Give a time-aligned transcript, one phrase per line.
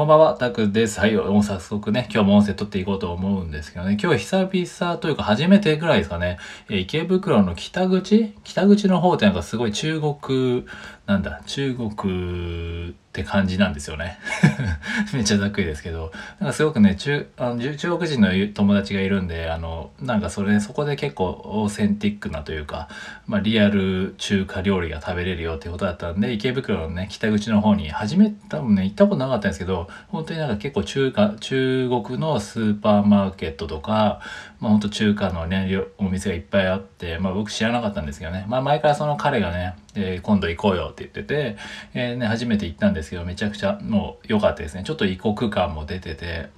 [0.00, 0.98] こんばんは、タクです。
[0.98, 6.38] はい、もう早速ね、今日も音声撮っていこうと思うんですけどね、今日久々というか初めてぐらいですかね、
[6.70, 8.32] 池袋の北口？
[8.42, 10.64] 北口の方ってなんかすごい中国、
[11.10, 14.20] なんだ、中国って感じなんですよね。
[15.12, 22.88] めっちゃざっくりですけど、なんかすごくね、中、あの中国人の友達がいるんで、あの、なんかそれ、そこで結構オーセンティックなというか、
[23.26, 34.20] まあリアル中華料理が食べれるよってことだったんで、池袋のね、北口の方に初め多分ね、行ったことなかったんですけど、本当になんか結構中華、中国のスーパーマーケットとか、
[34.60, 41.56] まあ本当中華のね、お店がいっぱいあって、まあ僕知らなかったんですけどね、まあ前からその彼がね、え今度行こうよってって言ってて、
[41.94, 44.84] えー、ね、初めて行ったんですけど、めちゃくちゃもう良かったですね。
[44.84, 46.50] ちょっと異国感も出てて、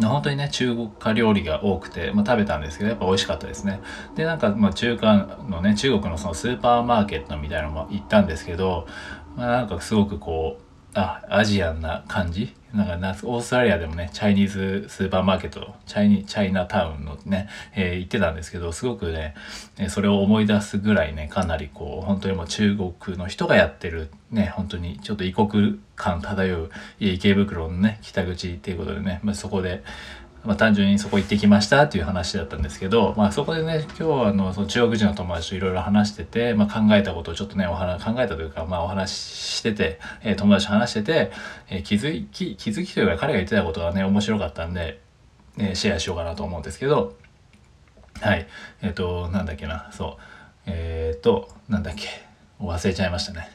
[0.00, 3.80] 本当にね、中国家料理が多くて、まあ、食べたんですけど、やっぱ美味しかったですね。
[4.16, 8.86] で、なんか、まあ、中華のね、中国のそのスーパーマーケットみたいなのも行ったんですけど、
[9.36, 19.34] まあ、なんかすごくこう、あ、アジアンな感じなんか、オーストラリアでもね、チャイニーズスーパーマーケット、チャイニ、チャイナタウンのね、えー、行ってたんですけど、すごくね、
[19.88, 29.84] それを思い出すぐらいね、かなりこう、本当にもう中国の人がやってる、ね、本当にちょっと異国感漂う池袋のね、北口っていうことでね、まあ、そこで、
[30.44, 41.32] まあ、単純にそこ行ってきましたっていう話だったんですけど、まあ、そこでね今日はあのその中国人の友達といろいろ話してて、まあ、考えたことをちょっとねお話考えたというか、まあ、お話してて、えー、友達と話してて、
[41.68, 45.00] えー、気づき気づきというか彼が言ってたことがね面白かったんで、
[45.58, 47.14] えー、シェアしようかなと思うんですけど
[48.20, 48.46] はい。
[48.82, 50.22] えっ、ー、となんだっけなそう。
[50.66, 52.08] えっ、ー、となんだっけ。
[52.60, 53.48] 忘れちゃいましたね。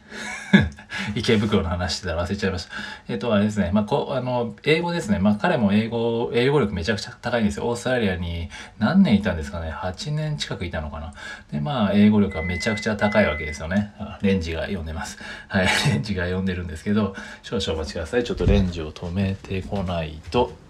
[1.15, 2.71] 池袋の話してたら忘れちゃいました。
[3.07, 3.71] えっ、と、あれですね。
[3.73, 5.19] まあ、こあの、英語ですね。
[5.19, 7.65] まあ、彼も英語、英語力めちゃくちゃ高いんですよ。
[7.65, 9.71] オーストラリアに何年いたんですかね。
[9.71, 11.13] 8年近くいたのかな。
[11.51, 13.93] で、まあ、英語力がめちゃくちゃ高いわけですよね。
[14.21, 15.17] レンジが読んでます。
[15.47, 15.67] はい。
[15.89, 18.23] レンジが読んでるんですけど、少々お待ちください。
[18.23, 20.66] ちょっとレンジを止めてこないと。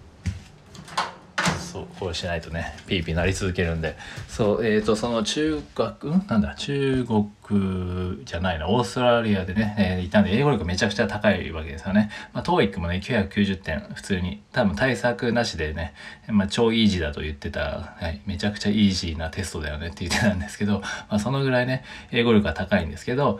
[1.77, 3.95] そうこうしないとねピーピーなり続けるんで。
[4.27, 6.25] そうえっ、ー、とその中学ん？
[6.27, 6.55] なんだ？
[6.55, 8.67] 中国じゃないな。
[8.67, 12.09] オーストラリアでね、えー、いたんで英語力めちゃくちゃ高いわけですよね。
[12.33, 14.41] まあ TOEIC もね990点普通に。
[14.51, 15.93] 多分対策なしでね、
[16.27, 23.39] まあ、超イージーだと言ってた、はい、めちゃくちゃイージーなテストだよねって言ってたんですけど、まあ、そのぐらいね英語力が高いんですけど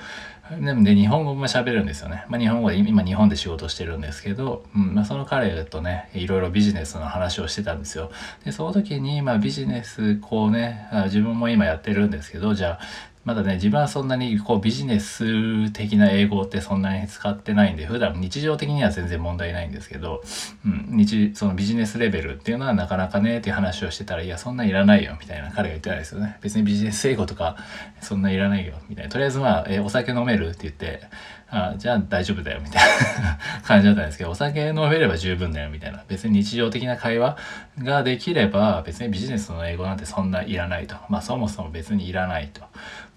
[0.51, 2.25] でもで日本語も喋るんですよね。
[2.29, 8.11] まあ、日本語で今日本で仕事してるんですけど、うんまあ、その彼とねいろいろビジネスの話をしてたんですよ。
[8.45, 12.79] でその時に、まあ、ビジネスこうね自分も今やってるんですけどじゃあ
[13.27, 20.23] まだね、自分はそんなにこうビジネス的な英語ってそんなに使ってないんで、普段日常的には全然問題ないんですけど、
[20.65, 26.37] うん、日、そのビジネスレベルっていうのはなかなかねっていう話をしてたら、いや、そんないらないよ、みたいな彼が言ってないですよね。
[26.39, 27.57] 別にビジネス英語とか、
[27.99, 29.11] そんないらないよ、みたいな。
[29.11, 31.01] とりあえずまあ、え、お酒飲めるって言って、
[31.49, 32.83] あじゃあ大丈夫だよみたい
[33.21, 36.03] な感じだったんですけど、お酒飲めれば十分だよみたいな。
[36.07, 37.37] 別に日常的な会話
[37.79, 40.95] ができれば、別にビジネスの英語なんてそんないらないと。
[41.09, 42.61] まあそもそも別にいらないと。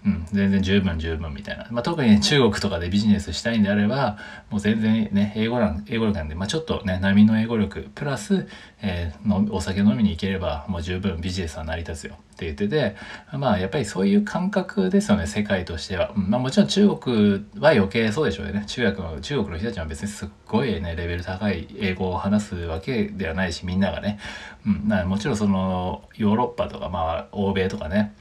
[0.03, 1.67] うん、全然十分十分みたいな。
[1.69, 4.17] まあ、特に、ね、中国とかでビジネスしたいんであれば、
[4.49, 8.47] もう全然ね、英語なん、英語力なんで、まあ、ちょっとね、波の英語力、プラス、
[8.81, 12.95] えー、のお酒飲みに行ければ、もう十分ビジネスは成り立つよって言ってて、
[13.33, 16.13] まあ、やっぱりそういう感覚ですよね、世界としては。
[16.15, 18.63] まあ、もちろん中国は余計そうでしょうね。
[18.67, 24.19] 中学の、中国の人たちは別にすっごいね、レベル高い英語を話すわけではないし、みんながね。
[24.65, 28.13] うん、なもちろんその、ヨーロッパとか、まあ、欧米とかね、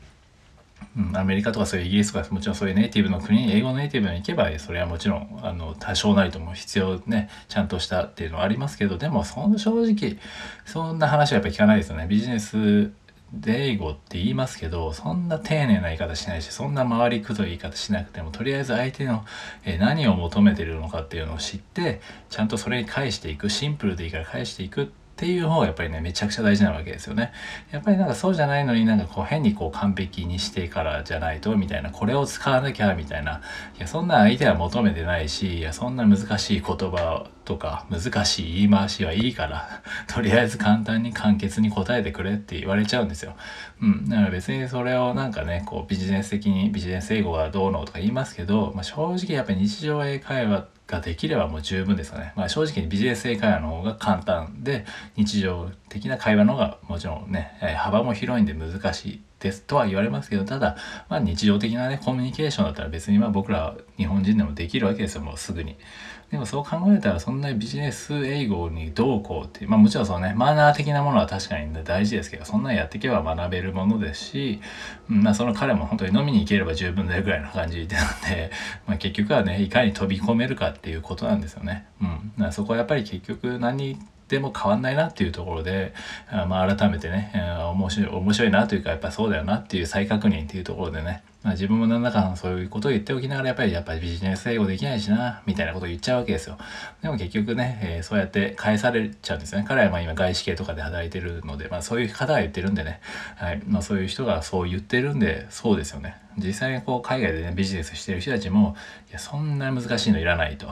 [0.96, 10.18] うん、アメリカとかそういうイギリスとかもちろんそういうネイティブの国に英語ネイティブに行けばそれはもちろんあの多少なりとも必要ねちゃんとしたっていうのはありますけどでもその正直
[10.64, 12.90] そんな話はやっぱ聞かないですよねビジネス
[13.32, 19.24] デイゴって言いますけどそんな丁寧な言い方しないしそんな回りくどい言い方しなくてもとりあえず相手の
[19.64, 24.88] え何を求めてるのかっていうのを知ってちゃんとそれに返していくシンプルでいいから返していくっ
[25.20, 27.30] ていう方がやっぱりね、めちゃくちゃ大事なわけですよね。
[27.70, 33.42] やっぱりなんかそうじゃないのになんかこう変にこう完璧にしてからじゃないとみたいな、これを使わなきゃみたいな、
[33.76, 43.34] いやそんな相手は求めてないし、いやそんな難しい言葉とか難しい言い回しはいいから、 とりあえず簡単に簡潔に答えてくれって言われちゃうんですよ。
[43.82, 44.08] うん。
[44.08, 52.32] だから別にそれをなんかね、こうビジネス的にビジネス英語がどうのとか言いますけど、まあ、正直やっぱり日常英会話ってができればもう十分ですかね。
[52.36, 54.84] まあ正直にビジネス英会話の方が簡単で、
[55.16, 60.76] 日常的な会話の方がもちろんね、え幅も広いんで難しいですとは言われますけど、ただ、
[61.08, 65.76] まあ日常的なね、コミュニケーションだったら別にまあ僕ら日本人でもできるわけですよ、もうすぐに。
[66.30, 74.60] でもそう考えたらそんなビジネス英語にどうこうってう、まあもちろんそのね、マナー的なものは確かに大事ですけど、そんなんやっていけば学べるものですし、
[75.10, 78.52] うん、まあその彼も本当に飲みに行ければ十分だよぐらいの感じなんで、
[78.86, 81.86] まあ結局はね、いかに飛び込めるかっていうことなんですよね。
[82.38, 82.52] うん。
[82.52, 83.98] そこはやっぱり結局何
[84.30, 85.92] でも変わんないなっていうところで、
[86.30, 87.32] あまあ、改めてね、
[87.74, 96.58] 面白い、面白いなというか、やっぱそうだよなっていう再確認っていうところでね、まあ、自分も何らかのそういうことを言っておきながら、やっぱり、やっぱりビジネス英語できないしな、みたいなことを言っちゃうわけですよ。
[97.02, 99.64] でも結局ね、えー、そうやって返されちゃうんですね。
[99.66, 103.00] 彼はまあ今外資系とかで働いてるので、まあそういう方が言ってるんでね、
[103.36, 103.62] はい。
[103.66, 106.16] まあそういう人がそう言ってるんで、そうですよね。
[106.36, 108.76] 実際にこう海外でね、ビジネスしてる人たちも、
[109.08, 110.66] いや、そんな難しいのいらないと。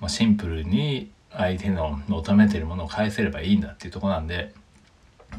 [0.00, 4.54] もうシンプルに相手の求めてるものを返せればいいんだっていうとこなんで、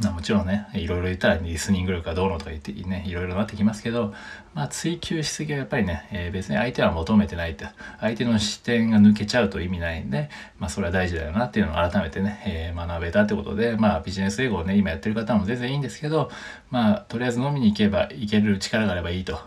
[0.02, 4.14] まあ、もちろんね、いろいろ言ったらリスニング力がどうのとか言ってね、いろいろなってきますけど、
[4.54, 7.66] まあ追求しすぎはやっぱりね、えー、別に相手は求めてないって、
[8.00, 16.30] 相手の視点が抜けちゃうと意味ないんで、まあそれは大事だよなっていうのを改めてね、えー、学べたってことで、まあビジネス英語をね、今やってる方も全然いいんですけど、
[16.70, 19.38] まあとりあえず飲みに行けば、行ける力があればいいと。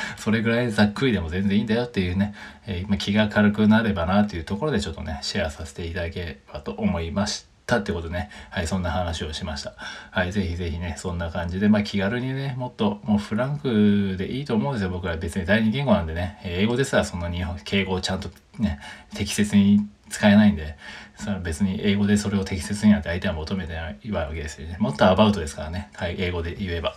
[0.16, 2.34] それぐらいざっくりでも全然いいんだよっていうね、
[2.66, 7.55] えー、気が軽くなればなというところでちょっとね、シェアさせていただければと思いました。
[7.66, 8.30] たってことね。
[8.50, 9.74] はい、そんな話をしました。
[10.10, 14.90] はい、ぜひぜひね、そんな感じで、まあ気軽にね、もっと、もうフランクでいいと思うんですよ。
[14.90, 18.78] 僕は別に第二言語なんでね、英語ですらそんなに敬語をちゃんとね、
[19.14, 20.76] 適切に使えないんで、
[21.16, 24.76] それ別に英語でそれを適切にやって相手は求めてないわけですよね。
[24.78, 25.90] もっとアバウトですからね。
[25.94, 26.94] はい、英語で言えば。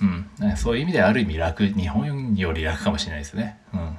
[0.00, 0.04] う
[0.44, 0.56] ん。
[0.56, 3.58] そういう意味である意味楽、日本より楽かもしれないですね。
[3.74, 3.88] うん。
[3.90, 3.94] っ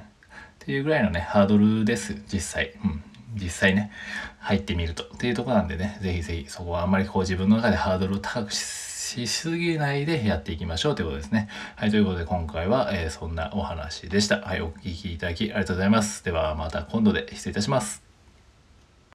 [0.60, 2.72] ていうぐらいのね、ハードルです、実際。
[2.84, 3.02] うん。
[3.34, 3.90] 実際ね、
[4.38, 5.04] 入ってみると。
[5.04, 11.48] っていうとこなんでね、ぜひぜひそこはあんまりこう自分の中でハードルを高くしすぎないでやっていきましょうということですね。
[11.76, 14.40] はい、ということで今回は、えー、そんなお話でした。
[14.40, 16.24] はい、お聴きいただきありがとうございます。
[16.24, 18.03] ではまた今度で失礼いたします。